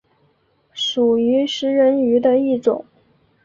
[0.73, 2.83] 属于食人鱼的一种。